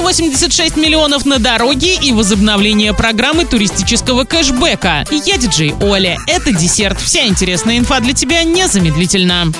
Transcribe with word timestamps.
186 0.00 0.78
миллионов 0.78 1.26
на 1.26 1.38
дороги 1.38 1.94
и 2.02 2.10
возобновление 2.12 2.94
программы 2.94 3.44
туристического 3.44 4.24
кэшбэка. 4.24 5.04
Я 5.26 5.36
диджей 5.36 5.74
Оля. 5.82 6.16
Это 6.26 6.52
десерт. 6.52 6.98
Вся 6.98 7.26
интересная 7.26 7.76
инфа 7.76 8.00
для 8.00 8.14
тебя 8.14 8.42
незамедлительно. 8.42 9.52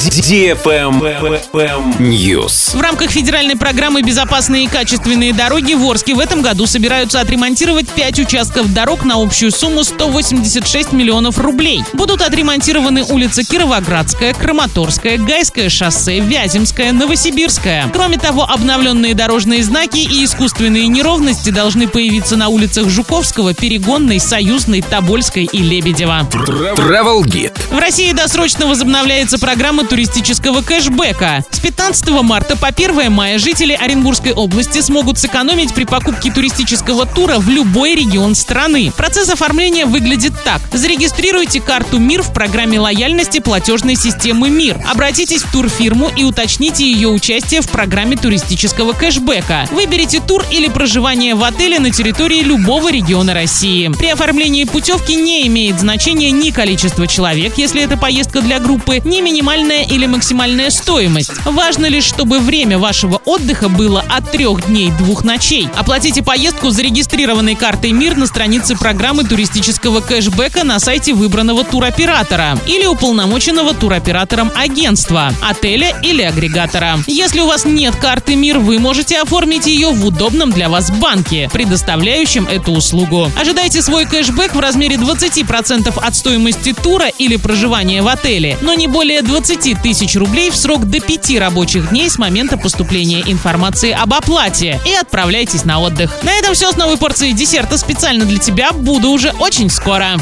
News. 1.98 2.74
В 2.74 2.80
рамках 2.80 3.10
федеральной 3.10 3.56
программы 3.56 4.00
«Безопасные 4.00 4.64
и 4.64 4.66
качественные 4.66 5.34
дороги» 5.34 5.74
в 5.74 5.84
Орске 5.84 6.14
в 6.14 6.18
этом 6.18 6.40
году 6.40 6.66
собираются 6.66 7.20
отремонтировать 7.20 7.90
5 7.90 8.20
участков 8.20 8.72
дорог 8.72 9.04
на 9.04 9.22
общую 9.22 9.52
сумму 9.52 9.84
186 9.84 10.92
миллионов 10.92 11.38
рублей. 11.38 11.84
Будут 11.92 12.22
отремонтированы 12.22 13.04
улица 13.04 13.44
Кировоградская, 13.44 14.32
Краматорская, 14.32 15.18
Гайское 15.18 15.68
шоссе, 15.68 16.20
Вяземская, 16.20 16.92
Новосибирская. 16.92 17.90
Кроме 17.92 18.16
того, 18.16 18.44
обновленные 18.44 19.12
дорожные 19.12 19.62
знаки 19.62 19.98
и 19.98 20.29
искусственные 20.30 20.86
неровности 20.86 21.50
должны 21.50 21.88
появиться 21.88 22.36
на 22.36 22.48
улицах 22.50 22.88
Жуковского, 22.88 23.52
Перегонной, 23.52 24.20
Союзной, 24.20 24.80
Тобольской 24.80 25.44
и 25.44 25.58
Лебедева. 25.58 26.28
Travel 26.30 27.22
Guide. 27.24 27.58
В 27.70 27.78
России 27.78 28.12
досрочно 28.12 28.66
возобновляется 28.66 29.40
программа 29.40 29.84
туристического 29.84 30.62
кэшбэка. 30.62 31.44
С 31.50 31.58
15 31.58 32.10
марта 32.22 32.56
по 32.56 32.68
1 32.68 33.10
мая 33.10 33.38
жители 33.38 33.72
Оренбургской 33.72 34.32
области 34.32 34.80
смогут 34.80 35.18
сэкономить 35.18 35.74
при 35.74 35.82
покупке 35.82 36.30
туристического 36.30 37.06
тура 37.06 37.38
в 37.38 37.48
любой 37.48 37.96
регион 37.96 38.36
страны. 38.36 38.92
Процесс 38.96 39.30
оформления 39.30 39.84
выглядит 39.84 40.34
так. 40.44 40.60
Зарегистрируйте 40.72 41.60
карту 41.60 41.98
МИР 41.98 42.22
в 42.22 42.32
программе 42.32 42.78
лояльности 42.78 43.40
платежной 43.40 43.96
системы 43.96 44.48
МИР. 44.48 44.80
Обратитесь 44.88 45.42
в 45.42 45.50
турфирму 45.50 46.08
и 46.16 46.22
уточните 46.22 46.84
ее 46.84 47.08
участие 47.08 47.62
в 47.62 47.68
программе 47.68 48.16
туристического 48.16 48.92
кэшбэка. 48.92 49.66
Выберите 49.72 50.19
тур 50.20 50.44
или 50.50 50.68
проживание 50.68 51.34
в 51.34 51.42
отеле 51.42 51.78
на 51.78 51.90
территории 51.90 52.40
любого 52.40 52.90
региона 52.92 53.34
России. 53.34 53.88
При 53.98 54.08
оформлении 54.08 54.64
путевки 54.64 55.14
не 55.14 55.46
имеет 55.46 55.80
значения 55.80 56.30
ни 56.30 56.50
количество 56.50 57.06
человек, 57.06 57.54
если 57.56 57.82
это 57.82 57.96
поездка 57.96 58.40
для 58.40 58.58
группы, 58.58 59.00
ни 59.04 59.20
минимальная 59.20 59.82
или 59.82 60.06
максимальная 60.06 60.70
стоимость. 60.70 61.32
Важно 61.44 61.86
лишь, 61.86 62.04
чтобы 62.04 62.38
время 62.38 62.78
вашего 62.78 63.20
отдыха 63.24 63.68
было 63.68 64.04
от 64.08 64.30
трех 64.30 64.66
дней 64.66 64.90
двух 64.98 65.24
ночей. 65.24 65.68
Оплатите 65.76 66.22
поездку 66.22 66.70
зарегистрированной 66.70 67.54
картой 67.54 67.92
МИР 67.92 68.16
на 68.16 68.26
странице 68.26 68.76
программы 68.76 69.24
туристического 69.24 70.00
кэшбэка 70.00 70.64
на 70.64 70.78
сайте 70.78 71.14
выбранного 71.14 71.64
туроператора 71.64 72.58
или 72.66 72.86
уполномоченного 72.86 73.74
туроператором 73.74 74.52
агентства, 74.54 75.32
отеля 75.42 75.98
или 76.02 76.22
агрегатора. 76.22 76.98
Если 77.06 77.40
у 77.40 77.46
вас 77.46 77.64
нет 77.64 77.96
карты 77.96 78.36
МИР, 78.36 78.58
вы 78.58 78.78
можете 78.78 79.18
оформить 79.20 79.66
ее 79.66 79.90
в 80.00 80.06
удобном 80.06 80.50
для 80.50 80.68
вас 80.68 80.90
банке, 80.90 81.48
предоставляющем 81.52 82.46
эту 82.46 82.72
услугу. 82.72 83.30
Ожидайте 83.38 83.82
свой 83.82 84.06
кэшбэк 84.06 84.54
в 84.54 84.60
размере 84.60 84.96
20% 84.96 85.96
от 86.02 86.16
стоимости 86.16 86.72
тура 86.72 87.06
или 87.06 87.36
проживания 87.36 88.02
в 88.02 88.08
отеле, 88.08 88.56
но 88.62 88.74
не 88.74 88.88
более 88.88 89.22
20 89.22 89.82
тысяч 89.82 90.16
рублей 90.16 90.50
в 90.50 90.56
срок 90.56 90.86
до 90.86 91.00
5 91.00 91.38
рабочих 91.38 91.90
дней 91.90 92.08
с 92.10 92.18
момента 92.18 92.56
поступления 92.56 93.22
информации 93.26 93.92
об 93.92 94.14
оплате 94.14 94.80
и 94.86 94.94
отправляйтесь 94.94 95.64
на 95.64 95.80
отдых. 95.80 96.10
На 96.22 96.32
этом 96.32 96.54
все 96.54 96.72
с 96.72 96.76
новой 96.76 96.96
порцией 96.96 97.34
десерта 97.34 97.78
специально 97.78 98.24
для 98.24 98.38
тебя. 98.38 98.72
Буду 98.72 99.10
уже 99.10 99.32
очень 99.38 99.70
скоро. 99.70 100.18